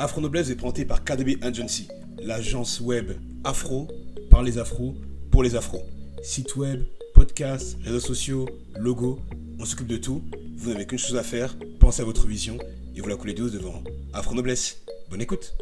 Afro 0.00 0.20
Noblesse 0.20 0.48
est 0.48 0.54
présenté 0.54 0.84
par 0.84 1.02
KDB 1.02 1.38
Agency, 1.42 1.88
l'agence 2.22 2.80
web 2.80 3.14
afro 3.42 3.88
par 4.30 4.44
les 4.44 4.56
afros 4.56 4.94
pour 5.32 5.42
les 5.42 5.56
afros. 5.56 5.82
Site 6.22 6.54
web, 6.54 6.84
podcast, 7.14 7.76
réseaux 7.82 7.98
sociaux, 7.98 8.48
logo, 8.76 9.18
on 9.58 9.64
s'occupe 9.64 9.88
de 9.88 9.96
tout. 9.96 10.22
Vous 10.56 10.70
n'avez 10.70 10.86
qu'une 10.86 11.00
chose 11.00 11.16
à 11.16 11.24
faire, 11.24 11.56
pensez 11.80 12.02
à 12.02 12.04
votre 12.04 12.28
vision 12.28 12.58
et 12.94 13.00
vous 13.00 13.08
la 13.08 13.16
coulez 13.16 13.34
douce 13.34 13.50
devant 13.50 13.82
Afro 14.12 14.36
Noblesse. 14.36 14.82
Bonne 15.10 15.20
écoute. 15.20 15.56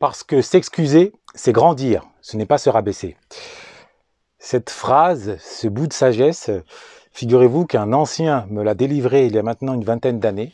Parce 0.00 0.24
que 0.24 0.42
s'excuser, 0.42 1.12
c'est 1.36 1.52
grandir, 1.52 2.02
ce 2.22 2.36
n'est 2.36 2.44
pas 2.44 2.58
se 2.58 2.70
rabaisser. 2.70 3.16
Cette 4.40 4.70
phrase, 4.70 5.36
ce 5.38 5.68
bout 5.68 5.86
de 5.86 5.92
sagesse, 5.92 6.50
Figurez-vous 7.16 7.64
qu'un 7.64 7.94
ancien 7.94 8.46
me 8.50 8.62
l'a 8.62 8.74
délivré 8.74 9.24
il 9.24 9.34
y 9.34 9.38
a 9.38 9.42
maintenant 9.42 9.72
une 9.72 9.84
vingtaine 9.84 10.20
d'années. 10.20 10.52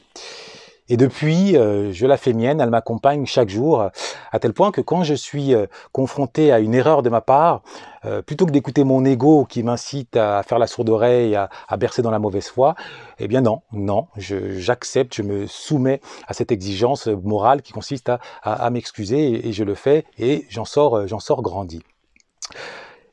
Et 0.89 0.97
depuis, 0.97 1.57
euh, 1.57 1.93
je 1.93 2.07
la 2.07 2.17
fais 2.17 2.33
mienne, 2.33 2.61
elle 2.61 2.71
m'accompagne 2.71 3.27
chaque 3.27 3.49
jour, 3.49 3.83
à 4.31 4.39
tel 4.39 4.53
point 4.53 4.71
que 4.71 4.81
quand 4.81 5.03
je 5.03 5.15
suis 5.15 5.57
euh, 5.57 5.67
confronté 5.91 6.53
à 6.53 6.61
une 6.61 6.73
erreur 6.73 7.03
de 7.03 7.11
ma 7.11 7.21
part, 7.21 7.63
euh, 8.05 8.23
plutôt 8.23 8.47
que 8.47 8.53
d'écouter 8.53 8.85
mon 8.85 9.05
ego 9.05 9.45
qui 9.45 9.65
m'incite 9.65 10.17
à 10.17 10.45
faire 10.45 10.61
la 10.61 10.69
sourde 10.69 10.89
oreille, 10.89 11.35
à, 11.35 11.49
bercer 11.77 12.01
dans 12.01 12.13
la 12.13 12.21
mauvaise 12.21 12.47
foi, 12.47 12.77
eh 13.19 13.27
bien 13.27 13.41
non, 13.41 13.63
non, 13.73 14.07
j'accepte, 14.17 15.17
je, 15.17 15.23
me 15.23 15.49
soumets 15.49 16.01
à 16.29 16.33
cette 16.33 16.53
exigence 16.53 17.09
morale 17.09 17.63
qui 17.63 17.73
consiste 17.73 18.13
à, 18.45 18.71
m'excuser 18.71 19.49
et, 19.49 19.53
je 19.53 19.65
le 19.65 19.75
fais 19.75 20.05
et 20.17 20.47
j'en 20.49 20.65
sors, 20.65 21.09
j'en 21.09 21.19
sors 21.19 21.43
grandi. 21.43 21.83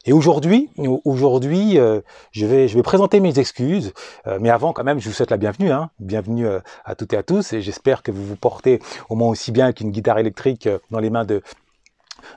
Et 0.05 0.13
aujourd'hui, 0.13 0.69
aujourd'hui, 1.03 1.77
euh, 1.77 1.99
je, 2.31 2.45
vais, 2.45 2.69
je 2.69 2.75
vais 2.75 2.83
présenter 2.83 3.19
mes 3.19 3.37
excuses, 3.37 3.91
euh, 4.27 4.37
mais 4.39 4.49
avant 4.49 4.71
quand 4.71 4.85
même, 4.85 4.99
je 4.99 5.09
vous 5.09 5.13
souhaite 5.13 5.31
la 5.31 5.37
bienvenue, 5.37 5.71
hein. 5.71 5.89
bienvenue 5.99 6.47
euh, 6.47 6.59
à 6.85 6.95
toutes 6.95 7.11
et 7.11 7.17
à 7.17 7.23
tous, 7.23 7.51
et 7.51 7.61
j'espère 7.61 8.01
que 8.01 8.09
vous 8.09 8.23
vous 8.23 8.37
portez 8.37 8.79
au 9.09 9.15
moins 9.15 9.27
aussi 9.27 9.51
bien 9.51 9.73
qu'une 9.73 9.91
guitare 9.91 10.17
électrique 10.17 10.69
dans 10.89 10.99
les 10.99 11.09
mains 11.09 11.25
de 11.25 11.41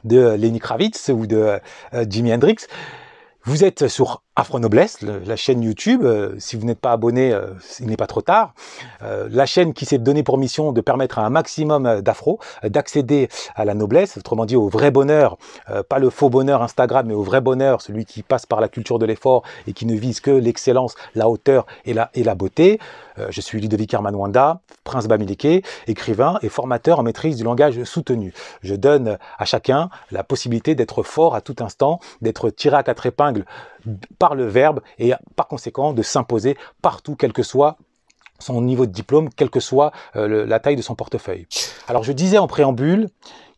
de 0.05 0.35
Lenny 0.35 0.61
Kravitz 0.61 1.11
ou 1.13 1.27
de 1.27 1.59
Jimi 2.09 2.33
Hendrix. 2.33 2.57
Vous 3.45 3.65
êtes 3.65 3.89
sur 3.89 4.23
Afro 4.35 4.59
Noblesse, 4.59 5.03
la 5.03 5.37
chaîne 5.37 5.63
YouTube. 5.63 6.05
Euh, 6.05 6.35
si 6.39 6.57
vous 6.57 6.65
n'êtes 6.65 6.79
pas 6.81 6.93
abonné, 6.93 7.35
euh, 7.35 7.49
il 7.81 7.89
n'est 7.89 7.99
pas 7.99 8.07
trop 8.07 8.23
tard. 8.23 8.55
Euh, 9.03 9.29
la 9.31 9.45
chaîne 9.45 9.75
qui 9.75 9.85
s'est 9.85 9.99
donnée 9.99 10.23
pour 10.23 10.39
mission 10.39 10.73
de 10.73 10.81
permettre 10.81 11.19
à 11.19 11.27
un 11.27 11.29
maximum 11.29 12.01
d'afro 12.01 12.39
d'accéder 12.65 13.29
à 13.55 13.67
la 13.67 13.75
noblesse, 13.75 14.17
autrement 14.17 14.47
dit 14.47 14.57
au 14.57 14.69
vrai 14.69 14.91
bonheur, 14.91 15.37
pas 15.89 15.99
le 15.99 16.09
faux 16.09 16.31
bonheur 16.31 16.63
Instagram, 16.63 17.07
mais 17.07 17.15
au 17.15 17.23
vrai 17.23 17.41
bonheur, 17.43 17.83
celui 17.83 18.07
qui 18.07 18.23
passe 18.23 18.47
par 18.47 18.61
la 18.61 18.69
culture 18.69 18.99
de 18.99 19.05
l'effort 19.05 19.43
et 19.67 19.75
qui 19.75 19.85
ne 19.85 19.95
vise 19.95 20.21
que 20.21 20.31
l'excellence, 20.31 20.95
la 21.15 21.29
hauteur 21.29 21.67
et 21.85 21.93
la, 21.93 22.35
beauté. 22.35 22.79
je 23.29 23.41
suis 23.41 23.61
Ludovic 23.61 23.93
Armanwanda, 23.93 24.61
prince 24.85 25.07
Bamileke, 25.07 25.65
écrivain 25.87 26.39
et 26.43 26.49
formateur 26.49 27.01
en 27.01 27.03
maîtrise 27.03 27.37
du 27.37 27.45
langage 27.45 27.83
soutenu. 27.85 28.33
Je 28.63 28.75
donne 28.75 29.19
à 29.39 29.45
chacun 29.45 29.91
la 30.11 30.25
possibilité 30.25 30.75
d'être 30.75 31.03
fort 31.03 31.35
à 31.35 31.41
tout 31.41 31.57
instant, 31.61 32.01
d'être 32.23 32.51
tiré 32.51 32.77
à 32.77 32.83
quatre 32.83 33.07
épingles 33.07 33.45
par 34.19 34.35
le 34.35 34.47
verbe 34.47 34.81
et 34.99 35.13
par 35.37 35.49
conséquent 35.49 35.93
de 35.93 36.03
s'imposer 36.03 36.57
partout, 36.81 37.17
quel 37.17 37.33
que 37.33 37.43
soit 37.43 37.77
son 38.39 38.61
niveau 38.61 38.87
de 38.87 38.93
diplôme, 38.93 39.31
quelle 39.31 39.51
que 39.51 39.61
soit 39.61 39.93
euh, 40.17 40.45
la 40.47 40.59
taille 40.59 40.77
de 40.77 40.83
son 40.83 40.95
portefeuille. 40.95 41.47
Alors 41.89 42.03
je 42.03 42.13
disais 42.13 42.39
en 42.39 42.49
préambule 42.49 43.09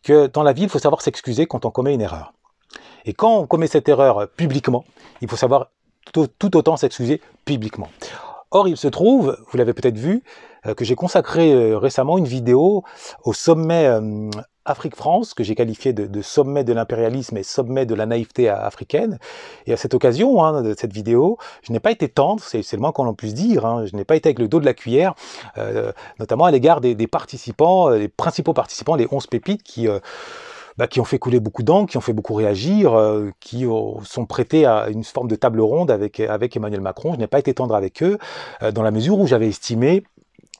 que 0.03 0.27
dans 0.27 0.43
la 0.43 0.53
vie, 0.53 0.63
il 0.63 0.69
faut 0.69 0.79
savoir 0.79 1.01
s'excuser 1.01 1.47
quand 1.47 1.65
on 1.65 1.71
commet 1.71 1.93
une 1.93 2.01
erreur. 2.01 2.33
Et 3.05 3.13
quand 3.13 3.37
on 3.37 3.47
commet 3.47 3.67
cette 3.67 3.89
erreur 3.89 4.27
publiquement, 4.35 4.85
il 5.21 5.29
faut 5.29 5.35
savoir 5.35 5.71
tout, 6.13 6.57
autant 6.57 6.77
s'excuser 6.77 7.21
publiquement. 7.45 7.89
Or, 8.51 8.67
il 8.67 8.77
se 8.77 8.87
trouve, 8.87 9.37
vous 9.49 9.57
l'avez 9.57 9.73
peut-être 9.73 9.97
vu, 9.97 10.23
euh, 10.65 10.73
que 10.73 10.85
j'ai 10.85 10.95
consacré 10.95 11.51
euh, 11.51 11.77
récemment 11.77 12.17
une 12.17 12.27
vidéo 12.27 12.83
au 13.23 13.33
sommet 13.33 13.89
Afrique-France, 14.65 15.33
que 15.33 15.43
j'ai 15.43 15.55
qualifié 15.55 15.93
de, 15.93 16.21
sommet 16.21 16.63
de 16.63 16.73
l'impérialisme 16.73 17.37
et 17.37 17.43
sommet 17.43 17.85
de 17.85 17.95
la 17.95 18.05
naïveté 18.05 18.49
africaine. 18.49 19.19
Et 19.67 19.73
à 19.73 19.77
cette 19.77 19.93
occasion 19.93 20.43
hein, 20.43 20.61
de 20.61 20.75
cette 20.77 20.93
vidéo, 20.93 21.37
je 21.61 21.71
n'ai 21.71 21.79
pas 21.79 21.91
été 21.91 22.09
tendre, 22.09 22.41
c'est 22.43 22.71
le 22.73 22.79
moins 22.79 22.91
qu'on 22.91 23.07
en 23.07 23.13
puisse 23.13 23.33
dire, 23.33 23.65
hein. 23.65 23.85
je 23.85 23.95
n'ai 23.95 24.05
pas 24.05 24.15
été 24.15 24.29
avec 24.29 24.39
le 24.39 24.47
dos 24.47 24.59
de 24.59 24.65
la 24.65 24.73
cuillère, 24.73 25.13
euh, 25.57 25.91
notamment 26.19 26.45
à 26.45 26.51
l'égard 26.51 26.81
des, 26.81 27.07
participants, 27.07 27.89
euh, 27.89 27.97
les 27.97 28.07
principaux 28.07 28.53
participants, 28.53 28.95
les 28.95 29.07
11 29.09 29.27
pépites 29.27 29.63
qui... 29.63 29.87
Euh, 29.87 29.99
bah, 30.77 30.87
qui 30.87 30.99
ont 30.99 31.05
fait 31.05 31.19
couler 31.19 31.39
beaucoup 31.39 31.63
d'encre, 31.63 31.89
qui 31.89 31.95
ont 31.95 32.01
fait 32.01 32.11
beaucoup 32.11 32.33
réagir, 32.33 33.01
qui 33.39 33.65
sont 34.03 34.25
prêtés 34.25 34.65
à 34.65 34.89
une 34.89 35.05
forme 35.05 35.29
de 35.29 35.37
table 35.37 35.61
ronde 35.61 35.89
avec, 35.89 36.19
avec 36.19 36.57
Emmanuel 36.57 36.81
Macron. 36.81 37.13
Je 37.13 37.17
n'ai 37.17 37.27
pas 37.27 37.39
été 37.39 37.53
tendre 37.53 37.75
avec 37.75 38.03
eux, 38.03 38.17
dans 38.73 38.81
la 38.81 38.91
mesure 38.91 39.17
où 39.17 39.25
j'avais 39.25 39.47
estimé 39.47 40.03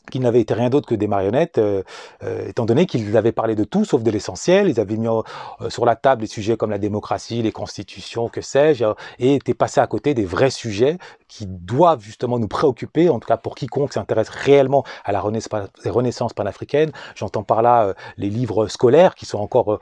qu'ils 0.10 0.22
n'avaient 0.22 0.42
été 0.42 0.54
rien 0.54 0.70
d'autre 0.70 0.88
que 0.88 0.96
des 0.96 1.08
marionnettes, 1.08 1.58
euh, 1.58 1.84
euh, 2.24 2.48
étant 2.48 2.66
donné 2.66 2.86
qu'ils 2.86 3.16
avaient 3.18 3.32
parlé 3.32 3.56
de 3.56 3.64
tout 3.64 3.86
sauf 3.86 4.04
de 4.04 4.12
l'essentiel. 4.12 4.70
Ils 4.70 4.80
avaient 4.80 4.98
mis 4.98 5.08
euh, 5.08 5.70
sur 5.70 5.86
la 5.86 5.96
table 5.96 6.22
des 6.22 6.28
sujets 6.28 6.58
comme 6.58 6.72
la 6.72 6.78
démocratie, 6.78 7.42
les 7.42 7.52
constitutions, 7.52 8.30
que 8.30 8.42
sais-je, 8.42 8.86
et 9.20 9.36
étaient 9.36 9.54
passés 9.54 9.82
à 9.82 9.88
côté 9.88 10.14
des 10.14 10.26
vrais 10.26 10.50
sujets 10.50 10.98
qui 11.28 11.46
doivent 11.48 12.02
justement 12.02 12.40
nous 12.40 12.48
préoccuper, 12.48 13.10
en 13.10 13.20
tout 13.20 13.28
cas 13.28 13.38
pour 13.38 13.56
quiconque 13.56 13.94
s'intéresse 13.94 14.30
réellement 14.30 14.84
à 15.04 15.12
la 15.12 15.22
renaissance 15.22 16.34
panafricaine. 16.34 16.92
J'entends 17.16 17.44
par 17.44 17.62
là 17.62 17.94
les 18.18 18.30
livres 18.30 18.68
scolaires 18.68 19.16
qui 19.16 19.26
sont 19.26 19.40
encore 19.40 19.80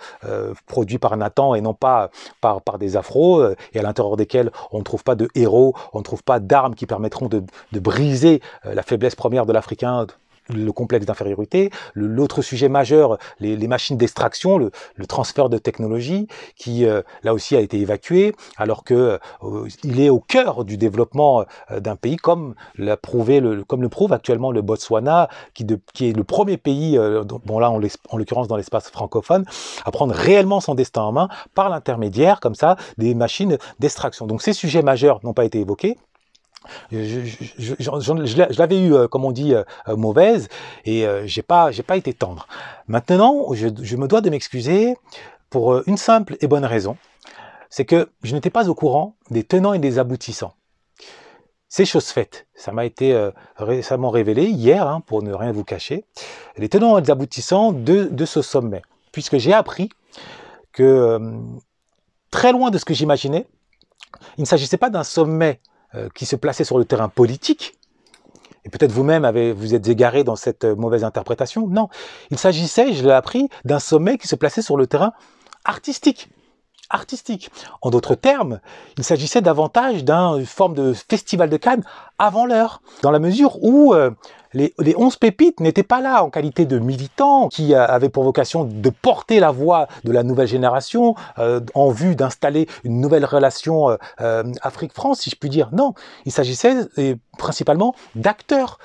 produits 0.68 1.00
par 1.00 1.18
Nathan 1.18 1.56
et 1.56 1.62
non 1.62 1.74
pas 1.74 2.10
par, 2.42 2.62
par 2.62 2.80
des 2.80 2.98
afros, 2.98 3.44
et 3.74 3.80
à 3.80 3.82
l'intérieur 3.82 4.16
desquels 4.16 4.52
on 4.72 4.80
ne 4.80 4.84
trouve 4.84 5.04
pas 5.04 5.16
de 5.16 5.28
héros, 5.36 5.76
on 5.94 6.00
ne 6.00 6.04
trouve 6.04 6.24
pas 6.24 6.40
d'armes 6.40 6.76
qui 6.76 6.86
permettront 6.86 7.28
de, 7.28 7.44
de 7.72 7.80
briser 7.80 8.42
la 8.64 8.84
faiblesse 8.84 9.16
première 9.16 9.46
de 9.46 9.54
l'Africain 9.54 10.08
le 10.50 10.72
complexe 10.72 11.06
d'infériorité, 11.06 11.70
l'autre 11.94 12.42
sujet 12.42 12.70
majeur, 12.70 13.18
les, 13.40 13.68
machines 13.68 13.98
d'extraction, 13.98 14.58
le, 14.58 14.72
transfert 15.08 15.50
de 15.50 15.58
technologie, 15.58 16.28
qui 16.56 16.86
euh, 16.86 17.02
là 17.24 17.34
aussi 17.34 17.56
a 17.56 17.60
été 17.60 17.80
évacué, 17.80 18.36
alors 18.58 18.84
que 18.84 19.20
euh, 19.44 19.68
il 19.84 20.00
est 20.00 20.10
au 20.10 20.20
cœur 20.20 20.66
du 20.66 20.78
développement 20.78 21.46
euh, 21.72 21.80
d'un 21.80 21.96
pays, 21.96 22.16
comme 22.16 22.56
l'a 22.78 22.98
prouvé, 22.98 23.40
le, 23.40 23.64
comme 23.64 23.82
le 23.82 23.90
prouve 23.90 24.14
actuellement 24.14 24.52
le 24.52 24.62
Botswana, 24.62 25.30
qui, 25.54 25.66
qui 25.94 26.10
est 26.10 26.14
le 26.14 26.24
premier 26.24 26.58
pays, 26.58 26.98
bon 27.46 27.60
là 27.60 27.70
en 27.70 28.18
l'occurrence 28.18 28.48
dans 28.48 28.58
l'espace 28.58 28.90
francophone, 28.90 29.46
à 29.86 29.92
prendre 29.92 30.14
réellement 30.14 30.60
son 30.60 30.76
destin 30.76 31.02
en 31.02 31.12
main 31.12 31.30
par 31.54 31.70
l'intermédiaire, 31.70 32.40
comme 32.40 32.56
ça, 32.56 32.78
des 32.98 33.14
machines 33.14 33.58
d'extraction. 33.80 34.28
Donc 34.28 34.42
ces 34.42 34.54
sujets 34.54 34.82
majeurs 34.82 35.20
n'ont 35.24 35.34
pas 35.34 35.46
été 35.46 35.60
évoqués. 35.60 35.98
Je, 36.92 38.58
l'avais 38.58 38.80
eu, 38.80 38.94
euh, 38.94 39.08
comme 39.08 39.26
on 39.26 39.32
dit, 39.32 39.54
euh, 39.54 39.64
euh, 39.88 39.96
mauvaise, 39.96 40.50
et 40.86 41.06
j'ai 41.26 41.42
pas, 41.42 41.72
pas 41.86 41.98
été 41.98 42.14
tendre. 42.14 42.48
Maintenant, 42.88 43.54
je, 43.54 43.96
me 43.96 44.08
dois 44.08 44.22
de 44.22 44.30
m'excuser 44.30 44.96
pour 45.50 45.88
une 45.88 45.98
simple 45.98 46.38
et 46.42 46.48
bonne 46.48 46.66
raison, 46.66 46.98
c'est 47.70 47.86
que 47.86 48.10
je 48.24 48.34
n'étais 48.36 48.50
pas 48.50 48.70
au 48.70 48.76
courant 48.76 49.16
des 49.30 49.44
tenants 49.44 49.74
et 49.74 49.80
des 49.80 50.00
aboutissants. 50.00 50.54
C'est 51.70 51.86
chose 51.86 52.08
faite. 52.08 52.46
Ça 52.54 52.72
m'a 52.72 52.86
été 52.86 53.30
récemment 53.58 54.10
révélé 54.10 54.46
hier, 54.46 54.88
hein, 54.88 55.02
pour 55.06 55.24
ne 55.24 55.34
rien 55.34 55.52
vous 55.52 55.64
cacher, 55.64 56.06
les 56.58 56.70
tenants 56.70 56.98
et 56.98 57.02
les 57.02 57.12
aboutissants 57.12 57.72
de, 57.72 58.26
ce 58.26 58.42
sommet, 58.42 58.82
puisque 59.12 59.38
j'ai 59.38 59.54
appris 59.54 59.90
que 60.72 61.20
très 62.32 62.52
loin 62.52 62.72
de 62.72 62.78
ce 62.78 62.86
que 62.86 62.94
j'imaginais, 62.94 63.48
il 64.38 64.42
ne 64.42 64.48
s'agissait 64.48 64.78
pas 64.78 64.90
d'un 64.90 65.04
sommet 65.04 65.60
qui 66.14 66.26
se 66.26 66.36
plaçait 66.36 66.64
sur 66.64 66.78
le 66.78 66.86
terrain 66.86 67.10
politique, 67.10 67.78
et 68.66 68.70
peut-être 68.70 68.92
vous-même 68.92 69.30
vous 69.54 69.76
êtes 69.76 69.88
égaré 69.88 70.24
dans 70.24 70.36
cette 70.36 70.64
euh, 70.64 70.76
mauvaise 70.76 71.04
interprétation. 71.04 71.68
Non, 71.68 71.90
il 72.32 72.38
s'agissait, 72.38 72.94
je 72.94 73.04
l'ai 73.04 73.12
appris, 73.12 73.50
d'un 73.66 73.80
sommet 73.80 74.18
qui 74.18 74.28
se 74.28 74.36
plaçait 74.36 74.62
sur 74.62 74.78
le 74.78 74.88
terrain 74.88 75.14
artistique. 75.66 76.30
Artistique. 76.90 77.50
En 77.82 77.90
d'autres 77.90 78.16
termes, 78.16 78.60
il 78.98 79.04
s'agissait 79.04 79.42
davantage 79.42 80.04
d'une 80.04 80.46
forme 80.46 80.76
de 80.76 80.94
festival 80.94 81.50
de 81.50 81.58
Cannes 81.58 81.84
avant 82.20 82.46
l'heure, 82.46 82.82
dans 83.02 83.12
la 83.12 83.20
mesure 83.20 83.58
où 83.64 83.94
euh, 83.94 84.12
les, 84.54 84.74
les 84.80 84.96
11 84.96 85.16
pépites 85.18 85.60
n'étaient 85.60 85.84
pas 85.84 86.02
là 86.02 86.24
en 86.24 86.30
qualité 86.30 86.66
de 86.66 86.80
militants 86.80 87.50
qui 87.50 87.74
avaient 87.76 88.10
pour 88.10 88.24
vocation 88.24 88.64
de 88.64 88.90
porter 88.90 89.40
la 89.40 89.52
voix 89.52 89.88
de 90.04 90.12
la 90.12 90.24
nouvelle 90.24 90.48
génération 90.48 91.16
euh, 91.40 91.60
en 91.74 91.90
vue 91.90 92.16
d'installer 92.16 92.68
une 92.84 93.00
nouvelle 93.00 93.26
relation 93.26 93.90
euh, 93.90 93.98
euh, 94.22 94.44
Afrique-France, 94.62 95.22
si 95.22 95.30
je 95.30 95.36
puis 95.36 95.50
dire. 95.50 95.70
Non, 95.72 95.94
il 96.26 96.32
s'agissait 96.32 96.88
principalement 97.38 97.96
d'acteurs. 98.16 98.80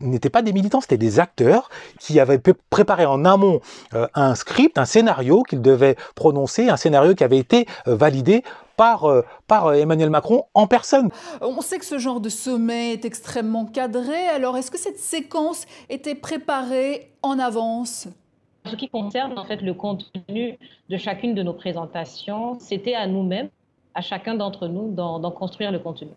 N'étaient 0.00 0.30
pas 0.30 0.42
des 0.42 0.52
militants, 0.52 0.80
c'était 0.80 0.96
des 0.96 1.20
acteurs 1.20 1.68
qui 2.00 2.18
avaient 2.18 2.40
préparé 2.70 3.04
en 3.04 3.24
amont 3.26 3.60
un 3.92 4.34
script, 4.34 4.78
un 4.78 4.86
scénario 4.86 5.42
qu'ils 5.42 5.60
devaient 5.60 5.96
prononcer, 6.14 6.70
un 6.70 6.78
scénario 6.78 7.14
qui 7.14 7.22
avait 7.22 7.38
été 7.38 7.66
validé 7.84 8.42
par, 8.76 9.04
euh, 9.04 9.22
par 9.46 9.66
euh, 9.66 9.74
Emmanuel 9.74 10.10
Macron 10.10 10.44
en 10.54 10.66
personne. 10.66 11.10
On 11.40 11.60
sait 11.60 11.78
que 11.78 11.84
ce 11.84 11.98
genre 11.98 12.20
de 12.20 12.28
sommet 12.28 12.92
est 12.92 13.04
extrêmement 13.04 13.66
cadré. 13.66 14.28
Alors, 14.28 14.56
est-ce 14.56 14.70
que 14.70 14.78
cette 14.78 14.98
séquence 14.98 15.66
était 15.88 16.14
préparée 16.14 17.12
en 17.22 17.38
avance? 17.38 18.08
En 18.66 18.70
ce 18.70 18.76
qui 18.76 18.88
concerne 18.88 19.38
en 19.38 19.44
fait 19.44 19.60
le 19.60 19.74
contenu 19.74 20.58
de 20.88 20.96
chacune 20.96 21.34
de 21.34 21.42
nos 21.42 21.52
présentations, 21.52 22.58
c'était 22.60 22.94
à 22.94 23.06
nous-mêmes, 23.06 23.50
à 23.94 24.00
chacun 24.00 24.34
d'entre 24.34 24.68
nous, 24.68 24.90
d'en 24.90 25.30
construire 25.30 25.70
le 25.70 25.78
contenu. 25.78 26.10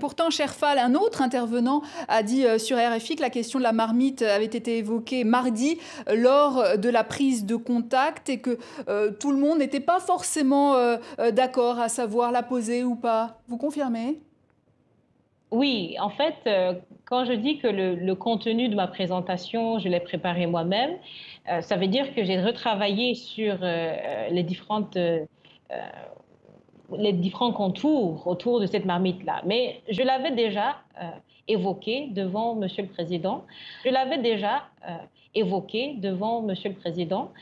Pourtant, 0.00 0.30
Fall, 0.30 0.78
un 0.78 0.94
autre 0.94 1.20
intervenant, 1.20 1.82
a 2.08 2.22
dit 2.22 2.46
euh, 2.46 2.58
sur 2.58 2.78
RFI 2.78 3.16
que 3.16 3.22
la 3.22 3.30
question 3.30 3.58
de 3.58 3.64
la 3.64 3.72
marmite 3.72 4.22
avait 4.22 4.44
été 4.44 4.78
évoquée 4.78 5.24
mardi 5.24 5.78
euh, 6.08 6.14
lors 6.16 6.78
de 6.78 6.88
la 6.88 7.04
prise 7.04 7.44
de 7.44 7.56
contact 7.56 8.30
et 8.30 8.40
que 8.40 8.58
euh, 8.88 9.10
tout 9.12 9.32
le 9.32 9.38
monde 9.38 9.58
n'était 9.58 9.80
pas 9.80 10.00
forcément 10.00 10.74
d'accord 11.32 11.78
à 11.78 11.88
savoir 11.88 12.32
la 12.32 12.42
poser 12.42 12.84
ou 12.84 12.94
pas. 12.94 13.38
Vous 13.48 13.56
confirmez? 13.56 14.18
Oui, 15.50 15.96
en 16.00 16.10
fait, 16.10 16.34
quand 17.04 17.24
je 17.24 17.32
dis 17.32 17.58
que 17.58 17.68
le, 17.68 18.14
contenu 18.14 18.68
de 18.68 18.74
ma 18.74 18.86
présentation, 18.86 19.78
je 19.78 19.88
l'ai 19.88 20.00
préparé 20.00 20.46
moi-même, 20.46 20.96
ça 21.60 21.76
veut 21.76 21.86
dire 21.86 22.14
que 22.14 22.24
j'ai 22.24 22.40
retravaillé 22.40 23.14
sur 23.14 23.58
les 23.60 24.42
différentes 24.42 24.98
les 26.96 27.12
différents 27.12 27.52
contours 27.52 28.26
autour 28.26 28.60
de 28.60 28.66
cette 28.66 28.84
marmite-là. 28.84 29.42
Mais 29.44 29.80
je 29.88 30.02
l'avais 30.02 30.32
déjà 30.32 30.76
euh, 31.00 31.08
évoqué 31.48 32.08
devant 32.10 32.54
Monsieur 32.54 32.82
le 32.82 32.88
Président. 32.88 33.44
Je 33.84 33.90
l'avais 33.90 34.18
déjà 34.18 34.64
euh, 34.88 34.96
évoqué 35.34 35.94
devant 35.98 36.42
Monsieur 36.42 36.70
le 36.70 36.76
Président. 36.76 37.32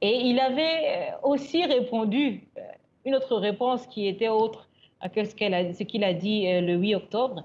Et 0.00 0.20
il 0.20 0.38
avait 0.38 0.62
euh, 0.62 1.28
aussi 1.28 1.64
répondu 1.64 2.46
une 3.04 3.14
autre 3.14 3.36
réponse 3.36 3.86
qui 3.86 4.06
était 4.06 4.28
autre 4.28 4.66
que 5.14 5.24
ce 5.24 5.34
qu'il 5.34 6.04
a, 6.04 6.12
dit 6.12 6.44
le 6.60 6.74
8 6.74 6.94
octobre. 6.96 7.42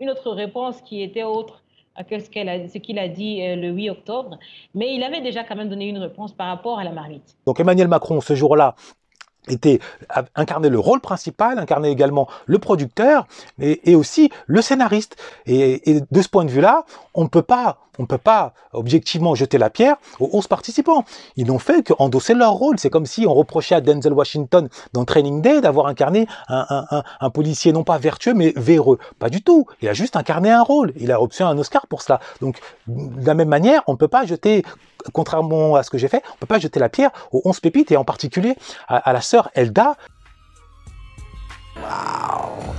Une 0.00 0.10
autre 0.10 0.32
réponse 0.32 0.80
qui 0.82 1.02
était 1.02 1.22
autre 1.22 1.62
que 2.10 2.18
ce 2.18 2.28
qu'il 2.28 2.98
a 2.98 3.08
dit 3.08 3.40
le 3.56 3.70
8 3.70 3.90
octobre. 3.90 4.38
Mais 4.74 4.92
il 4.92 5.04
avait 5.04 5.20
déjà 5.20 5.44
quand 5.44 5.54
même 5.54 5.68
donné 5.68 5.88
une 5.88 5.98
réponse 5.98 6.32
par 6.32 6.48
rapport 6.48 6.80
à 6.80 6.84
la 6.84 6.90
marmite. 6.90 7.36
Donc 7.46 7.60
Emmanuel 7.60 7.86
Macron, 7.86 8.20
ce 8.20 8.34
jour-là, 8.34 8.74
était 9.48 9.80
incarné 10.34 10.68
le 10.68 10.78
rôle 10.78 11.00
principal, 11.00 11.58
incarné 11.58 11.90
également 11.90 12.28
le 12.46 12.58
producteur 12.58 13.26
et, 13.60 13.94
aussi 13.94 14.30
le 14.46 14.62
scénariste. 14.62 15.16
Et, 15.46 16.00
de 16.10 16.22
ce 16.22 16.28
point 16.28 16.44
de 16.44 16.50
vue-là, 16.50 16.84
on 17.14 17.24
ne 17.24 17.28
peut 17.28 17.42
pas, 17.42 17.78
on 17.98 18.06
peut 18.06 18.18
pas 18.18 18.52
objectivement 18.72 19.34
jeter 19.34 19.58
la 19.58 19.70
pierre 19.70 19.96
aux 20.20 20.30
11 20.32 20.46
participants. 20.48 21.04
Ils 21.36 21.46
n'ont 21.46 21.58
fait 21.58 21.82
qu'endosser 21.82 22.34
leur 22.34 22.52
rôle. 22.52 22.78
C'est 22.78 22.90
comme 22.90 23.06
si 23.06 23.26
on 23.26 23.34
reprochait 23.34 23.74
à 23.74 23.80
Denzel 23.80 24.12
Washington 24.12 24.68
dans 24.92 25.04
Training 25.04 25.40
Day 25.40 25.60
d'avoir 25.60 25.86
incarné 25.86 26.26
un, 26.48 27.30
policier 27.30 27.72
non 27.72 27.84
pas 27.84 27.98
vertueux 27.98 28.34
mais 28.34 28.52
véreux. 28.56 28.98
Pas 29.18 29.30
du 29.30 29.42
tout. 29.42 29.66
Il 29.82 29.88
a 29.88 29.92
juste 29.92 30.16
incarné 30.16 30.50
un 30.50 30.62
rôle. 30.62 30.92
Il 30.96 31.10
a 31.12 31.16
reçu 31.16 31.42
un 31.42 31.56
Oscar 31.58 31.86
pour 31.86 32.02
cela. 32.02 32.20
Donc, 32.40 32.58
de 32.86 33.26
la 33.26 33.34
même 33.34 33.48
manière, 33.48 33.82
on 33.86 33.92
ne 33.92 33.98
peut 33.98 34.08
pas 34.08 34.26
jeter, 34.26 34.64
contrairement 35.12 35.76
à 35.76 35.82
ce 35.82 35.90
que 35.90 35.98
j'ai 35.98 36.08
fait, 36.08 36.22
on 36.26 36.34
ne 36.34 36.38
peut 36.40 36.46
pas 36.46 36.58
jeter 36.58 36.80
la 36.80 36.88
pierre 36.88 37.10
aux 37.32 37.42
11 37.44 37.60
pépites 37.60 37.92
et 37.92 37.96
en 37.96 38.04
particulier 38.04 38.56
à, 38.88 38.96
à 38.96 39.12
la 39.12 39.20
sœur 39.20 39.50
Elda 39.54 39.96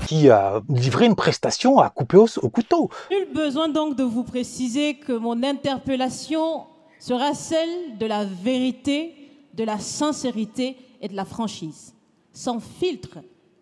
qui 0.07 0.29
a 0.29 0.61
livré 0.69 1.05
une 1.05 1.15
prestation 1.15 1.79
à 1.79 1.89
couper 1.89 2.17
au, 2.17 2.27
au, 2.41 2.49
couteau. 2.49 2.89
Nul 3.11 3.27
besoin 3.33 3.67
donc 3.67 3.95
de 3.95 4.03
vous 4.03 4.23
préciser 4.23 4.95
que 4.95 5.11
mon 5.11 5.43
interpellation 5.43 6.65
sera 6.99 7.33
celle 7.33 7.97
de 7.97 8.05
la 8.05 8.23
vérité, 8.25 9.13
de 9.53 9.63
la 9.63 9.79
sincérité 9.79 10.77
et 11.01 11.07
de 11.07 11.15
la 11.15 11.25
franchise, 11.25 11.93
sans 12.33 12.59
filtre, 12.59 13.19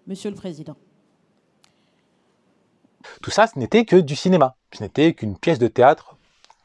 Monsieur 0.07 0.29
le 0.29 0.35
Président. 0.35 0.75
Tout 3.21 3.31
ça, 3.31 3.47
ce 3.47 3.57
n'était 3.57 3.85
que 3.85 3.95
du 3.95 4.15
cinéma, 4.15 4.55
ce 4.71 4.83
n'était 4.83 5.13
qu'une 5.13 5.37
pièce 5.37 5.59
de 5.59 5.67
théâtre 5.67 6.15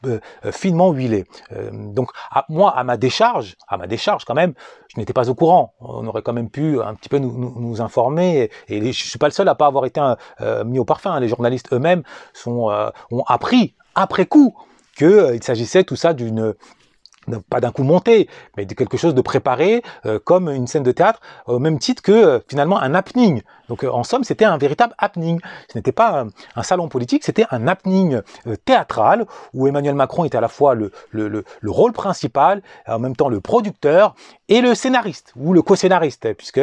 euh, 0.05 0.19
finement 0.51 0.91
huilé. 0.91 1.25
Euh, 1.51 1.69
donc 1.71 2.11
à, 2.31 2.45
moi, 2.49 2.75
à 2.75 2.83
ma 2.83 2.97
décharge, 2.97 3.55
à 3.67 3.77
ma 3.77 3.87
décharge 3.87 4.25
quand 4.25 4.33
même, 4.33 4.53
je 4.93 4.99
n'étais 4.99 5.13
pas 5.13 5.29
au 5.29 5.35
courant. 5.35 5.73
On 5.79 6.05
aurait 6.07 6.21
quand 6.21 6.33
même 6.33 6.49
pu 6.49 6.81
un 6.81 6.93
petit 6.95 7.09
peu 7.09 7.17
nous, 7.17 7.37
nous, 7.37 7.53
nous 7.57 7.81
informer. 7.81 8.49
Et, 8.67 8.77
et, 8.77 8.91
je 8.91 9.07
suis 9.07 9.19
pas 9.19 9.27
le 9.27 9.33
seul 9.33 9.47
à 9.47 9.55
pas 9.55 9.67
avoir 9.67 9.85
été 9.85 10.01
mis 10.65 10.79
au 10.79 10.85
parfum. 10.85 11.19
Les 11.19 11.27
journalistes 11.27 11.71
eux-mêmes 11.71 12.03
sont 12.33 12.71
ont 13.11 13.23
appris 13.27 13.75
après 13.95 14.25
coup 14.25 14.55
qu'il 14.97 15.43
s'agissait 15.43 15.83
tout 15.83 15.95
ça 15.95 16.13
d'une 16.13 16.53
pas 17.39 17.59
d'un 17.59 17.71
coup 17.71 17.83
monté, 17.83 18.27
mais 18.57 18.65
de 18.65 18.73
quelque 18.73 18.97
chose 18.97 19.15
de 19.15 19.21
préparé, 19.21 19.83
euh, 20.05 20.19
comme 20.23 20.49
une 20.49 20.67
scène 20.67 20.83
de 20.83 20.91
théâtre, 20.91 21.19
au 21.47 21.59
même 21.59 21.79
titre 21.79 22.01
que 22.01 22.11
euh, 22.11 22.39
finalement 22.47 22.79
un 22.79 22.93
happening. 22.93 23.41
Donc 23.69 23.83
euh, 23.83 23.89
en 23.89 24.03
somme, 24.03 24.23
c'était 24.23 24.45
un 24.45 24.57
véritable 24.57 24.93
happening. 24.97 25.39
Ce 25.71 25.77
n'était 25.77 25.91
pas 25.91 26.25
un, 26.55 26.63
salon 26.63 26.87
politique, 26.87 27.23
c'était 27.23 27.45
un 27.51 27.67
happening 27.67 28.21
théâtral 28.65 29.25
où 29.53 29.67
Emmanuel 29.67 29.95
Macron 29.95 30.25
était 30.25 30.37
à 30.37 30.41
la 30.41 30.47
fois 30.47 30.75
le, 30.75 30.91
le, 31.11 31.27
le, 31.27 31.43
le, 31.59 31.71
rôle 31.71 31.93
principal, 31.93 32.61
en 32.87 32.99
même 32.99 33.15
temps 33.15 33.29
le 33.29 33.39
producteur 33.39 34.15
et 34.49 34.61
le 34.61 34.75
scénariste 34.75 35.33
ou 35.35 35.53
le 35.53 35.61
co-scénariste, 35.61 36.33
puisque 36.33 36.61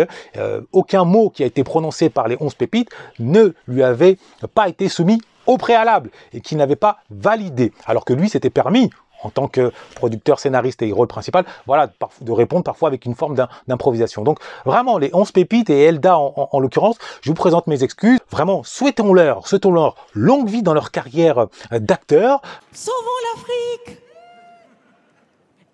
aucun 0.72 1.04
mot 1.04 1.30
qui 1.30 1.42
a 1.42 1.46
été 1.46 1.64
prononcé 1.64 2.10
par 2.10 2.28
les 2.28 2.36
11 2.38 2.54
pépites 2.54 2.90
ne 3.18 3.52
lui 3.66 3.82
avait 3.82 4.18
pas 4.54 4.68
été 4.68 4.88
soumis 4.88 5.20
au 5.48 5.56
préalable 5.56 6.10
et 6.32 6.40
qui 6.40 6.54
n'avait 6.54 6.76
pas 6.76 6.98
validé, 7.10 7.72
alors 7.86 8.04
que 8.04 8.12
lui 8.12 8.28
s'était 8.28 8.50
permis 8.50 8.90
en 9.22 9.30
tant 9.30 9.48
que 9.48 9.72
producteur, 9.94 10.40
scénariste 10.40 10.82
et 10.82 10.92
rôle 10.92 11.08
principal, 11.08 11.44
voilà, 11.66 11.90
de 12.20 12.32
répondre 12.32 12.64
parfois 12.64 12.88
avec 12.88 13.04
une 13.04 13.14
forme 13.14 13.36
d'improvisation. 13.66 14.22
Donc 14.22 14.38
vraiment, 14.64 14.98
les 14.98 15.10
11 15.12 15.32
pépites 15.32 15.70
et 15.70 15.84
Elda 15.84 16.18
en, 16.18 16.60
l'occurrence, 16.60 16.96
je 17.22 17.30
vous 17.30 17.34
présente 17.34 17.66
mes 17.66 17.82
excuses. 17.82 18.20
Vraiment, 18.30 18.62
souhaitons-leur, 18.62 19.46
souhaitons-leur 19.46 19.96
longue 20.14 20.48
vie 20.48 20.62
dans 20.62 20.74
leur 20.74 20.90
carrière 20.90 21.38
euh, 21.38 21.78
d'acteur. 21.78 22.40
Sauvons 22.72 22.96
l'Afrique 23.34 24.02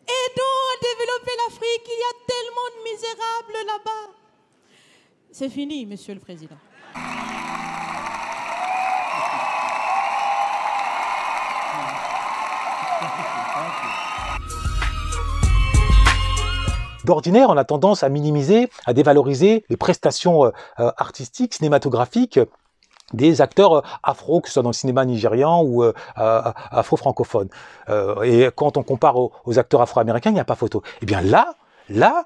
Aidons 0.06 0.64
à 0.70 0.76
développer 0.82 1.32
l'Afrique, 1.48 1.86
il 1.86 1.98
y 1.98 2.04
a 2.04 2.14
tellement 2.26 2.68
de 2.76 2.92
misérables 2.92 3.66
là-bas. 3.66 4.12
C'est 5.32 5.48
fini, 5.48 5.86
Monsieur 5.86 6.14
le 6.14 6.20
Président. 6.20 6.56
D'ordinaire, 17.04 17.50
on 17.50 17.56
a 17.56 17.64
tendance 17.64 18.02
à 18.02 18.08
minimiser, 18.08 18.70
à 18.86 18.94
dévaloriser 18.94 19.64
les 19.68 19.76
prestations 19.76 20.46
euh, 20.46 20.50
euh, 20.80 20.90
artistiques, 20.96 21.54
cinématographiques 21.54 22.40
des 23.12 23.42
acteurs 23.42 23.74
euh, 23.74 23.80
afro, 24.02 24.40
que 24.40 24.48
ce 24.48 24.54
soit 24.54 24.62
dans 24.62 24.70
le 24.70 24.74
cinéma 24.74 25.04
nigérian 25.04 25.62
ou 25.62 25.84
afro-francophone. 26.16 27.48
et 28.24 28.48
quand 28.56 28.76
on 28.78 28.82
compare 28.82 29.16
aux, 29.16 29.32
aux 29.44 29.58
acteurs 29.58 29.82
afro-américains, 29.82 30.30
il 30.30 30.34
n'y 30.34 30.40
a 30.40 30.44
pas 30.44 30.54
photo. 30.54 30.82
Eh 31.02 31.06
bien 31.06 31.20
là, 31.20 31.54
là, 31.88 32.24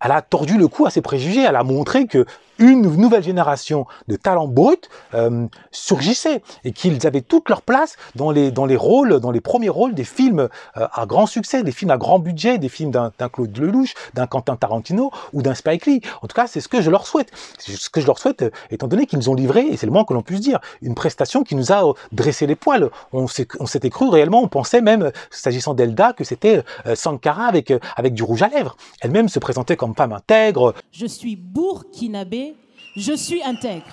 elle 0.00 0.12
a 0.12 0.22
tordu 0.22 0.56
le 0.58 0.68
cou 0.68 0.86
à 0.86 0.90
ses 0.90 1.02
préjugés. 1.02 1.42
Elle 1.42 1.56
a 1.56 1.64
montré 1.64 2.06
que 2.06 2.26
une 2.60 2.82
nouvelle 2.82 3.22
génération 3.22 3.86
de 4.06 4.16
talents 4.16 4.46
bruts 4.46 4.76
euh, 5.14 5.46
surgissait 5.72 6.42
et 6.62 6.72
qu'ils 6.72 7.06
avaient 7.06 7.22
toute 7.22 7.48
leur 7.48 7.62
place 7.62 7.96
dans 8.14 8.30
les, 8.30 8.50
dans 8.50 8.66
les 8.66 8.76
rôles, 8.76 9.18
dans 9.18 9.30
les 9.30 9.40
premiers 9.40 9.70
rôles 9.70 9.94
des 9.94 10.04
films 10.04 10.48
euh, 10.76 10.86
à 10.92 11.06
grand 11.06 11.26
succès, 11.26 11.62
des 11.62 11.72
films 11.72 11.90
à 11.90 11.96
grand 11.96 12.18
budget, 12.18 12.58
des 12.58 12.68
films 12.68 12.90
d'un 12.90 13.10
Claude 13.32 13.56
Lelouch, 13.56 13.94
d'un 14.14 14.26
Quentin 14.26 14.56
Tarantino 14.56 15.10
ou 15.32 15.42
d'un 15.42 15.54
Spike 15.54 15.86
Lee. 15.86 16.02
En 16.22 16.26
tout 16.26 16.34
cas, 16.34 16.46
c'est 16.46 16.60
ce 16.60 16.68
que 16.68 16.82
je 16.82 16.90
leur 16.90 17.06
souhaite. 17.06 17.30
C'est 17.58 17.72
ce 17.72 17.88
que 17.88 18.00
je 18.00 18.06
leur 18.06 18.18
souhaite, 18.18 18.42
euh, 18.42 18.50
étant 18.70 18.88
donné 18.88 19.06
qu'ils 19.06 19.18
nous 19.18 19.30
ont 19.30 19.34
livré, 19.34 19.62
et 19.62 19.76
c'est 19.78 19.86
le 19.86 19.92
moins 19.92 20.04
que 20.04 20.12
l'on 20.12 20.22
puisse 20.22 20.40
dire, 20.40 20.60
une 20.82 20.94
prestation 20.94 21.42
qui 21.42 21.56
nous 21.56 21.72
a 21.72 21.82
dressé 22.12 22.46
les 22.46 22.56
poils. 22.56 22.90
On 23.12 23.26
s'était 23.26 23.90
cru 23.90 24.08
réellement, 24.08 24.42
on 24.42 24.48
pensait 24.48 24.82
même, 24.82 25.10
s'agissant 25.30 25.72
d'Elda, 25.72 26.12
que 26.12 26.24
c'était 26.24 26.62
Sankara 26.94 27.46
avec, 27.46 27.72
avec 27.96 28.12
du 28.12 28.22
rouge 28.22 28.42
à 28.42 28.48
lèvres. 28.48 28.76
Elle-même 29.00 29.28
se 29.28 29.38
présentait 29.38 29.76
comme 29.76 29.89
femme 29.94 30.12
intègre. 30.12 30.74
Je 30.92 31.06
suis 31.06 31.36
burkinabé 31.36 32.54
je 32.96 33.12
suis 33.12 33.42
intègre 33.42 33.86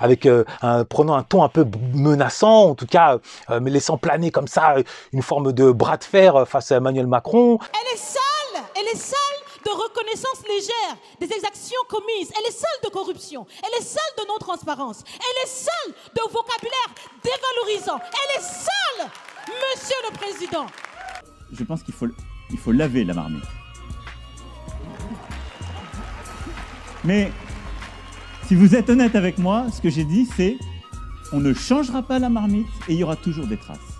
avec 0.00 0.26
euh, 0.26 0.44
un, 0.62 0.84
prenant 0.84 1.14
un 1.14 1.22
ton 1.22 1.44
un 1.44 1.48
peu 1.48 1.66
menaçant, 1.94 2.70
en 2.70 2.74
tout 2.74 2.86
cas, 2.86 3.18
euh, 3.50 3.60
mais 3.60 3.70
laissant 3.70 3.98
planer 3.98 4.30
comme 4.30 4.48
ça 4.48 4.76
une 5.12 5.22
forme 5.22 5.52
de 5.52 5.70
bras 5.70 5.96
de 5.96 6.04
fer 6.04 6.48
face 6.48 6.72
à 6.72 6.76
Emmanuel 6.76 7.06
Macron. 7.06 7.58
Elle 7.72 7.94
est 7.94 8.00
sale, 8.00 8.64
elle 8.74 8.86
est 8.86 8.98
sale 8.98 9.18
de 9.64 9.70
reconnaissance 9.70 10.42
légère 10.48 10.96
des 11.20 11.32
exactions 11.32 11.80
commises. 11.88 12.32
Elle 12.36 12.48
est 12.48 12.56
sale 12.56 12.80
de 12.84 12.88
corruption. 12.88 13.46
Elle 13.62 13.80
est 13.80 13.84
sale 13.84 14.02
de 14.18 14.26
non-transparence. 14.26 15.04
Elle 15.06 15.44
est 15.44 15.50
sale 15.50 15.94
de 16.16 16.22
vocabulaire 16.22 16.94
dévalorisant. 17.22 18.00
Elle 18.00 18.40
est 18.40 18.44
sale, 18.44 19.10
Monsieur 19.46 19.96
le 20.10 20.16
Président. 20.16 20.66
Je 21.52 21.62
pense 21.64 21.82
qu'il 21.82 21.94
faut, 21.94 22.08
il 22.50 22.58
faut 22.58 22.72
laver 22.72 23.04
la 23.04 23.14
marmite. 23.14 23.44
Mais 27.04 27.28
si 28.44 28.54
vous 28.54 28.76
êtes 28.76 28.88
honnête 28.88 29.16
avec 29.16 29.38
moi, 29.38 29.66
ce 29.72 29.80
que 29.80 29.90
j'ai 29.90 30.04
dit, 30.04 30.24
c'est 30.24 30.56
on 31.32 31.40
ne 31.40 31.52
changera 31.52 32.02
pas 32.02 32.18
la 32.18 32.28
marmite 32.28 32.66
et 32.88 32.92
il 32.92 32.98
y 32.98 33.04
aura 33.04 33.16
toujours 33.16 33.46
des 33.46 33.56
traces. 33.56 33.98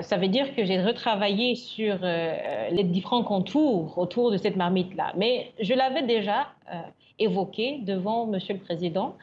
Ça 0.00 0.16
veut 0.16 0.28
dire 0.28 0.54
que 0.54 0.64
j'ai 0.64 0.82
retravaillé 0.82 1.54
sur 1.54 1.98
euh, 2.02 2.68
les 2.70 2.82
différents 2.82 3.22
contours 3.22 3.96
autour 3.96 4.32
de 4.32 4.36
cette 4.36 4.56
marmite-là. 4.56 5.12
Mais 5.16 5.52
je 5.60 5.72
l'avais 5.72 6.02
déjà 6.02 6.48
euh, 6.72 6.80
évoqué 7.18 7.78
devant 7.82 8.26
Monsieur 8.26 8.54
le 8.54 8.60
Président 8.60 9.16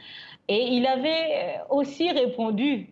et 0.48 0.70
il 0.70 0.86
avait 0.86 1.10
euh, 1.10 1.76
aussi 1.76 2.10
répondu 2.10 2.88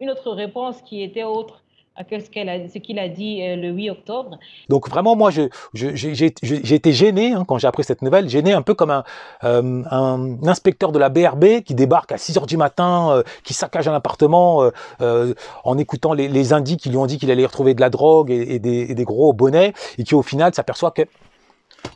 une 0.00 0.10
autre 0.10 0.32
réponse 0.32 0.80
qui 0.80 1.02
était 1.02 1.24
autre 1.24 1.62
ce 2.08 2.78
qu'il 2.78 2.98
a, 2.98 3.08
dit 3.08 3.42
euh, 3.42 3.56
le 3.56 3.68
8 3.70 3.90
octobre. 3.90 4.38
Donc 4.68 4.88
vraiment, 4.88 5.16
moi, 5.16 5.30
j'ai 5.30 6.74
été 6.74 6.92
gêné 6.92 7.32
hein, 7.32 7.44
quand 7.46 7.58
j'ai 7.58 7.66
appris 7.66 7.84
cette 7.84 8.02
nouvelle, 8.02 8.28
gêné 8.28 8.52
un 8.52 8.62
peu 8.62 8.74
comme 8.74 8.90
un, 8.90 9.04
un, 9.42 10.38
inspecteur 10.46 10.92
de 10.92 10.98
la 10.98 11.08
BRB 11.08 11.62
qui 11.64 11.74
débarque 11.74 12.12
à 12.12 12.18
6 12.18 12.38
heures 12.38 12.46
du 12.46 12.56
matin, 12.56 13.22
qui 13.44 13.54
saccage 13.54 13.88
un 13.88 13.94
appartement 13.94 14.70
en 15.00 15.78
écoutant 15.78 16.12
les, 16.12 16.28
les 16.28 16.52
indices 16.52 16.76
qui 16.76 16.90
lui 16.90 16.96
ont 16.96 17.06
dit 17.06 17.18
qu'il 17.18 17.30
allait 17.30 17.46
retrouver 17.46 17.74
de 17.74 17.80
la 17.80 17.90
drogue 17.90 18.30
et, 18.30 18.58
des, 18.58 18.90
et 18.90 18.94
des, 18.94 19.04
gros 19.04 19.32
bonnets, 19.32 19.72
et 19.98 20.04
qui 20.04 20.14
au 20.14 20.22
final 20.22 20.54
s'aperçoit 20.54 20.90
que 20.90 21.02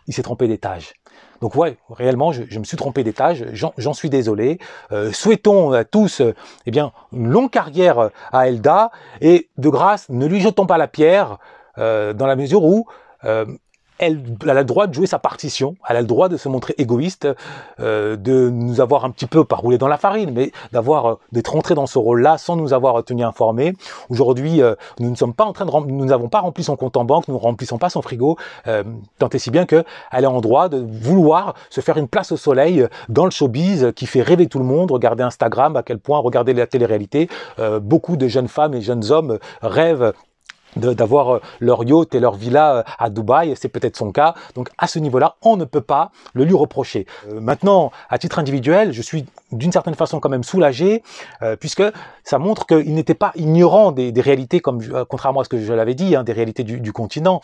il 0.06 0.14
s'est 0.14 0.22
trompé 0.22 0.48
d'étage. 0.48 0.94
Donc 1.44 1.56
ouais, 1.56 1.76
réellement, 1.90 2.32
je, 2.32 2.58
me 2.58 2.64
suis 2.64 2.78
trompé 2.78 3.04
d'étage, 3.04 3.44
j'en 3.52 3.92
suis 3.92 4.08
désolé. 4.08 4.58
Euh, 4.92 5.12
souhaitons 5.12 5.72
à 5.72 5.84
tous 5.84 6.22
euh, 6.22 6.34
eh 6.64 6.70
bien, 6.70 6.92
une 7.12 7.28
longue 7.28 7.50
carrière 7.50 8.08
à 8.32 8.48
Elda, 8.48 8.90
et 9.20 9.50
de 9.58 9.68
grâce, 9.68 10.08
ne 10.08 10.24
lui 10.24 10.40
jetons 10.40 10.64
pas 10.64 10.78
la 10.78 10.88
pierre, 10.88 11.36
euh, 11.76 12.14
dans 12.14 12.26
la 12.26 12.34
mesure 12.34 12.64
où 12.64 12.86
elle, 13.98 14.22
a 14.48 14.54
le 14.54 14.64
droit 14.64 14.86
de 14.86 14.94
jouer 14.94 15.06
sa 15.06 15.18
partition, 15.18 15.76
elle 15.88 15.96
a 15.96 16.00
le 16.00 16.06
droit 16.06 16.28
de 16.28 16.36
se 16.36 16.48
montrer 16.48 16.74
égoïste, 16.78 17.28
euh, 17.80 18.16
de 18.16 18.50
nous 18.50 18.80
avoir 18.80 19.04
un 19.04 19.10
petit 19.10 19.26
peu 19.26 19.44
pas 19.44 19.56
roulé 19.56 19.78
dans 19.78 19.88
la 19.88 19.98
farine, 19.98 20.32
mais 20.32 20.52
d'avoir 20.72 21.06
euh, 21.06 21.14
d'être 21.32 21.52
rentré 21.52 21.74
dans 21.74 21.86
ce 21.86 21.98
rôle-là 21.98 22.38
sans 22.38 22.56
nous 22.56 22.72
avoir 22.72 23.02
tenu 23.04 23.22
informés. 23.22 23.74
Aujourd'hui, 24.08 24.62
euh, 24.62 24.74
nous 24.98 25.10
ne 25.10 25.14
sommes 25.14 25.34
pas 25.34 25.44
en 25.44 25.52
train 25.52 25.64
de 25.64 25.70
nous 25.70 26.04
n'avons 26.04 26.28
pas 26.28 26.40
rempli 26.40 26.64
son 26.64 26.76
compte 26.76 26.96
en 26.96 27.04
banque, 27.04 27.28
nous 27.28 27.34
ne 27.34 27.40
remplissons 27.40 27.78
pas 27.78 27.90
son 27.90 28.02
frigo, 28.02 28.36
tant 29.18 29.28
et 29.28 29.38
si 29.38 29.50
bien 29.50 29.66
que 29.66 29.84
elle 30.12 30.24
est 30.24 30.28
en 30.28 30.40
droit 30.40 30.68
de 30.68 30.78
vouloir 30.78 31.54
se 31.70 31.80
faire 31.80 31.96
une 31.96 32.08
place 32.08 32.32
au 32.32 32.36
soleil 32.36 32.86
dans 33.08 33.24
le 33.24 33.30
showbiz 33.30 33.92
qui 33.96 34.06
fait 34.06 34.22
rêver 34.22 34.46
tout 34.46 34.58
le 34.58 34.64
monde. 34.64 34.90
Regardez 34.90 35.22
Instagram, 35.22 35.76
à 35.76 35.82
quel 35.82 35.98
point 35.98 36.18
regardez 36.18 36.54
la 36.54 36.66
télé-réalité, 36.66 37.28
beaucoup 37.82 38.16
de 38.16 38.28
jeunes 38.28 38.48
femmes 38.48 38.74
et 38.74 38.80
jeunes 38.80 39.10
hommes 39.10 39.38
rêvent 39.62 40.12
d'avoir 40.76 41.36
euh, 41.36 41.40
leur 41.60 41.84
yacht 41.84 42.14
et 42.14 42.20
leur 42.20 42.34
villa 42.34 42.76
euh, 42.76 42.82
à 42.98 43.10
Dubaï, 43.10 43.54
c'est 43.56 43.68
peut-être 43.68 43.96
son 43.96 44.12
cas. 44.12 44.34
Donc 44.54 44.70
à 44.78 44.86
ce 44.86 44.98
niveau-là, 44.98 45.36
on 45.42 45.56
ne 45.56 45.64
peut 45.64 45.80
pas 45.80 46.10
le 46.32 46.44
lui 46.44 46.54
reprocher. 46.54 47.06
Euh, 47.28 47.40
maintenant, 47.40 47.92
à 48.08 48.18
titre 48.18 48.38
individuel, 48.38 48.92
je 48.92 49.02
suis 49.02 49.26
d'une 49.52 49.72
certaine 49.72 49.94
façon 49.94 50.18
quand 50.18 50.28
même 50.28 50.42
soulagé, 50.42 51.04
puisque 51.60 51.84
ça 52.24 52.40
montre 52.40 52.66
qu'il 52.66 52.92
n'était 52.92 53.14
pas 53.14 53.30
ignorant 53.36 53.92
des, 53.92 54.12
réalités, 54.20 54.58
comme 54.58 54.80
contrairement 55.08 55.40
à 55.40 55.44
ce 55.44 55.48
que 55.48 55.60
je 55.60 55.72
l'avais 55.72 55.94
dit, 55.94 56.16
hein, 56.16 56.24
des 56.24 56.32
réalités 56.32 56.64
du, 56.64 56.92
continent. 56.92 57.40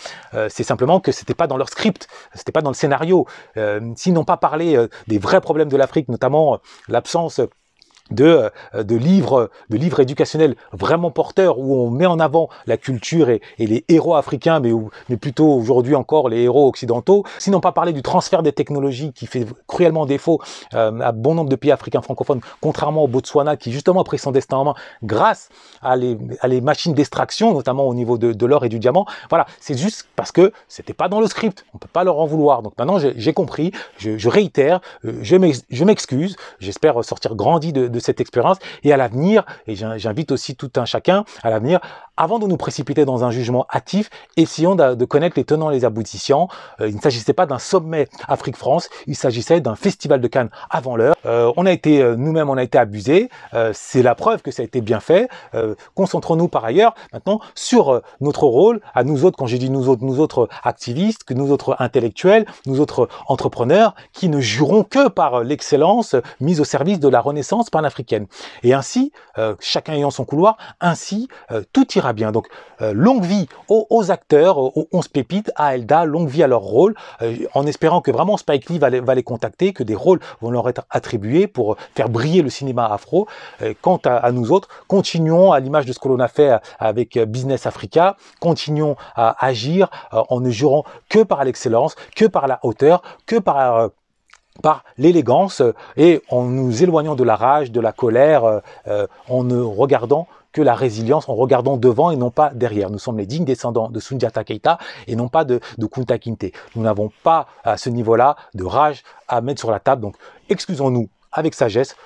c'est 0.49 0.65
simplement 0.65 0.99
que 0.99 1.13
c'était 1.13 1.35
pas 1.35 1.47
dans 1.47 1.57
leur 1.57 1.69
script, 1.69 2.09
c'était 2.35 2.51
pas 2.51 2.63
dans 2.63 2.71
le 2.71 2.75
scénario. 2.75 3.27
S'ils 3.95 4.13
n'ont 4.13 4.25
pas 4.25 4.39
parlé 4.39 4.89
des 5.07 5.19
vrais 5.19 5.41
problèmes 5.41 5.69
de 5.69 5.77
l'Afrique, 5.77 6.09
notamment 6.09 6.59
l'absence 6.89 7.41
de, 8.11 8.51
euh, 8.75 8.83
de, 8.83 8.97
livres, 8.97 9.51
de 9.71 9.77
livres 9.77 10.01
éducationnels 10.01 10.57
vraiment 10.73 11.11
porteurs 11.11 11.59
où 11.59 11.77
on 11.77 11.91
met 11.91 12.07
en 12.07 12.21
avant 12.21 12.49
la 12.67 12.77
culture 12.77 13.29
et, 13.29 13.41
les 13.59 13.85
héros 13.89 14.15
africains, 14.15 14.61
mais, 14.61 14.73
plutôt 15.17 15.53
aujourd'hui 15.53 15.95
encore 15.95 16.29
les 16.29 16.43
héros 16.43 16.67
occidentaux. 16.69 17.25
Sinon 17.39 17.61
pas 17.61 17.73
parler 17.73 17.93
du 17.93 18.03
transfert 18.03 18.43
des 18.43 18.53
technologies 18.53 19.13
qui 19.13 19.27
fait 19.27 19.47
cruellement 19.67 20.07
défaut 20.07 20.41
euh, 20.75 20.99
à 21.01 21.13
bon 21.13 21.35
nombre 21.35 21.51
de 21.51 21.57
pays 21.57 21.71
africains 21.71 22.01
francophones, 22.01 22.41
contrairement 22.61 23.05
au 23.05 23.09
Botswana 23.09 23.57
qui 23.57 23.71
justement 23.73 24.01
a 24.01 24.05
pris 24.05 24.19
son 24.19 24.31
destin 24.31 24.57
en 24.57 24.65
main 24.65 24.75
grâce 25.03 25.51
à 25.83 25.97
les, 25.97 26.17
machines 26.61 26.95
d'extraction, 26.95 27.53
notamment 27.53 27.87
au 27.87 27.95
niveau 27.95 28.19
de, 28.19 28.47
l'or 28.47 28.65
et 28.65 28.69
du 28.69 28.79
diamant. 28.79 29.07
Voilà, 29.29 29.47
c'est 29.61 29.79
juste 29.79 30.09
parce 30.17 30.33
que 30.33 30.53
c'était 30.69 30.93
pas 30.93 31.09
dans 31.09 31.21
le 31.21 31.27
script. 31.27 31.65
On 31.75 31.79
peut 31.79 31.89
pas 31.93 32.05
leur 32.05 32.19
en 32.19 32.27
vouloir. 32.27 32.63
Donc 32.63 32.73
maintenant 32.79 32.99
j'ai 32.99 33.33
compris, 33.33 33.73
je, 33.99 34.29
réitère, 34.29 34.81
euh, 35.05 35.13
je 35.23 35.85
m'excuse, 35.85 36.37
j'espère 36.59 37.05
sortir 37.05 37.35
grandi 37.35 37.73
de 37.73 38.00
cette 38.01 38.21
expérience. 38.21 38.59
Et 38.83 38.93
à 38.93 38.97
l'avenir, 38.97 39.45
et 39.67 39.75
j'invite 39.77 40.33
aussi 40.33 40.57
tout 40.57 40.71
un 40.77 40.85
chacun 40.85 41.25
à 41.43 41.51
l'avenir, 41.51 41.81
avant 42.21 42.39
de 42.39 42.47
nous 42.47 42.59
précipiter 42.59 43.07
dans 43.07 43.25
un 43.25 43.31
jugement 43.31 43.67
hâtif, 43.75 44.11
essayons 44.37 44.75
de, 44.75 45.05
connaître 45.07 45.39
les 45.39 45.45
tenants 45.45 45.71
et 45.71 45.75
les 45.75 45.87
aboutissants. 45.87 46.49
Euh, 46.83 46.91
il 46.91 46.97
ne 46.97 47.01
s'agissait 47.01 47.33
pas 47.33 47.47
d'un 47.47 47.59
sommet 47.59 48.09
Afrique-France, 48.29 48.91
il 49.07 49.17
s'agissait 49.17 49.63
d'un 49.63 49.75
festival 49.75 50.21
de 50.21 50.29
Cannes 50.29 50.51
avant 50.69 50.97
l'heure. 50.97 51.17
Euh, 51.25 51.51
on 51.57 51.65
a 51.65 51.73
été, 51.73 52.03
euh, 52.03 52.17
nous-mêmes, 52.17 52.51
on 52.51 52.59
a 52.59 52.63
été 52.63 52.77
abusés. 52.77 53.31
c'est 53.73 54.03
la 54.03 54.15
preuve 54.15 54.43
que 54.43 54.51
ça 54.51 54.61
a 54.61 54.65
été 54.67 54.83
bien 54.83 55.01
fait. 55.01 55.29
Concentrons-nous 55.95 56.49
par 56.49 56.65
ailleurs 56.65 56.95
maintenant 57.13 57.41
sur 57.55 58.03
notre 58.21 58.45
rôle, 58.45 58.81
à 58.95 59.03
nous 59.03 59.25
autres, 59.25 59.39
quand 59.39 59.47
j'ai 59.47 59.59
dit 59.59 59.71
nous 59.71 59.89
autres, 59.89 60.05
nous 60.05 60.21
autres 60.21 60.49
activistes, 60.63 61.25
que 61.25 61.33
nous 61.33 61.51
autres 61.51 61.77
intellectuels, 61.79 62.45
nous 62.67 62.81
autres 62.81 63.09
entrepreneurs, 63.29 63.95
qui 64.13 64.29
ne 64.29 64.41
jurons 64.41 64.85
que 64.85 65.09
par 65.09 65.43
l'excellence 65.43 66.17
mise 66.41 66.61
au 66.61 66.65
service 66.65 67.01
de 67.01 67.09
la 67.09 67.21
renaissance 67.21 67.71
pan 67.71 67.83
Et 68.63 68.75
ainsi, 68.75 69.13
chacun 69.59 69.95
ayant 69.95 70.11
son 70.11 70.25
couloir, 70.25 70.59
ainsi 70.81 71.29
tout 71.73 71.87
ira 71.97 72.10
bien. 72.13 72.33
Donc, 72.33 72.49
euh, 72.83 72.93
longue 72.93 73.25
vie 73.25 73.49
aux, 73.69 74.11
acteurs, 74.11 74.59
aux 74.59 74.89
11 74.93 75.09
pépites, 75.09 75.53
à 75.57 75.75
Elda, 75.75 76.05
longue 76.05 76.29
vie 76.29 76.43
à 76.43 76.47
leur 76.47 76.61
rôle, 76.61 76.95
euh, 77.23 77.37
en 77.55 77.67
espérant 77.67 78.01
que 78.01 78.11
vraiment 78.11 78.37
Spike 78.37 78.69
Lee 78.71 78.79
va 78.79 78.91
les, 78.91 79.23
contacter, 79.23 79.73
que 79.73 79.83
des 79.83 79.95
rôles 79.95 80.21
vont 80.41 80.51
leur 80.51 80.69
être 80.69 80.83
attribués 80.91 81.47
pour 81.47 81.77
faire 81.95 82.09
briller 82.09 82.43
le 82.43 82.51
cinéma 82.51 82.87
afro. 82.87 83.27
Euh, 83.63 83.75
quant 83.81 84.01
à, 84.05 84.33
nous 84.33 84.53
autres, 84.53 84.69
continuons 84.89 85.53
à 85.53 85.61
l'image 85.61 85.87
de 85.87 85.93
ce 85.93 85.99
que 85.99 86.09
l'on 86.09 86.21
a 86.21 86.29
fait 86.29 86.59
avec 86.79 87.19
Business 87.19 87.67
Africa, 87.67 88.17
continuons 88.41 88.97
à 89.15 89.45
agir 89.45 89.89
en 90.13 90.41
ne 90.41 90.51
jurant 90.51 90.85
que 91.09 91.23
par 91.23 91.45
l'excellence, 91.45 91.95
que 92.17 92.25
par 92.25 92.47
la 92.47 92.61
hauteur, 92.63 93.03
que 93.27 93.37
par 93.37 93.91
par 94.63 94.85
l'élégance 94.99 95.63
et 95.97 96.23
en 96.29 96.43
nous 96.43 96.83
éloignant 96.83 97.15
de 97.15 97.25
la 97.25 97.37
rage, 97.37 97.71
de 97.71 97.81
la 97.81 97.93
colère, 97.93 98.61
en 99.29 99.45
ne 99.45 99.61
regardant 99.61 100.27
que 100.53 100.63
la 100.63 100.75
résilience 100.75 101.29
en 101.29 101.35
regardant 101.35 101.77
devant 101.77 102.11
et 102.11 102.17
non 102.17 102.31
pas 102.31 102.51
derrière. 102.51 102.91
Nous 102.91 102.99
sommes 102.99 103.19
les 103.19 103.27
dignes 103.27 103.45
descendants 103.45 103.91
de 103.91 104.01
Sundiata 104.01 104.45
Keita 104.45 104.79
et 105.07 105.17
non 105.17 105.29
pas 105.29 105.45
de, 105.45 105.61
de 105.79 105.87
Kunta 105.87 106.19
Kinte. 106.19 106.47
Nous 106.75 106.83
n'avons 106.83 107.11
pas 107.23 107.47
à 107.65 107.77
ce 107.77 107.91
niveau-là 107.91 108.37
de 108.55 108.65
rage 108.65 109.03
à 109.29 109.41
mettre 109.41 109.61
sur 109.61 109.71
la 109.71 109.81
table. 109.81 110.03
Donc 110.03 110.17
excusons-nous 110.49 111.09
avec 111.33 111.55
sagesse, 111.55 111.97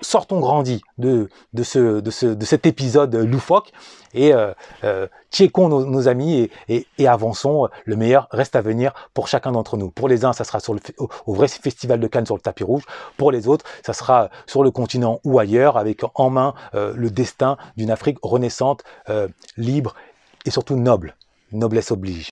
sortons 0.00 0.40
grandis 0.40 0.82
de, 0.98 1.28
de, 1.52 1.62
ce, 1.62 2.00
de, 2.00 2.10
ce, 2.10 2.26
de 2.26 2.44
cet 2.44 2.66
épisode 2.66 3.14
loufoque 3.14 3.72
et 4.14 4.32
euh, 4.34 4.52
euh 4.84 5.06
checkons 5.32 5.68
nos, 5.68 6.08
amis 6.08 6.50
et, 6.68 6.86
et, 6.98 7.06
avançons. 7.06 7.68
Le 7.84 7.94
meilleur 7.94 8.26
reste 8.32 8.56
à 8.56 8.62
venir 8.62 8.92
pour 9.14 9.28
chacun 9.28 9.52
d'entre 9.52 9.76
nous. 9.76 9.88
Pour 9.88 10.08
les 10.08 10.24
uns, 10.24 10.32
ça 10.32 10.42
sera 10.42 10.58
sur 10.58 10.74
le, 10.74 10.80
au, 10.98 11.34
vrai 11.34 11.46
festival 11.46 12.00
de 12.00 12.06
Cannes 12.08 12.26
sur 12.26 12.34
le 12.34 12.40
tapis 12.40 12.64
rouge. 12.64 12.82
Pour 13.16 13.30
les 13.30 13.46
autres, 13.46 13.64
ça 13.86 13.92
sera 13.92 14.30
sur 14.46 14.64
le 14.64 14.72
continent 14.72 15.20
ou 15.22 15.38
ailleurs 15.38 15.76
avec 15.76 16.00
en 16.16 16.30
main 16.30 16.54
euh, 16.74 16.92
le 16.96 17.10
destin 17.10 17.58
d'une 17.76 17.92
Afrique 17.92 18.18
renaissante, 18.22 18.82
euh, 19.08 19.28
libre 19.56 19.94
et 20.44 20.50
surtout 20.50 20.74
noble. 20.74 21.14
Noblesse 21.52 21.92
oblige. 21.92 22.30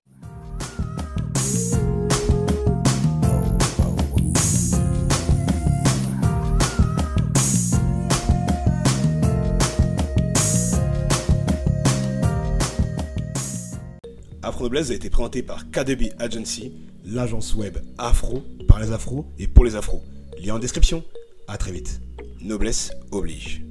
Noblesse 14.68 14.90
a 14.90 14.94
été 14.94 15.08
présenté 15.08 15.42
par 15.42 15.70
KDB 15.70 16.12
Agency, 16.18 16.74
l'agence 17.06 17.54
web 17.54 17.78
afro 17.96 18.42
par 18.68 18.78
les 18.78 18.92
afros 18.92 19.24
et 19.38 19.46
pour 19.46 19.64
les 19.64 19.76
afros. 19.76 20.02
Lien 20.38 20.56
en 20.56 20.58
description. 20.58 21.02
À 21.46 21.56
très 21.56 21.72
vite. 21.72 22.02
Noblesse 22.42 22.90
oblige. 23.10 23.67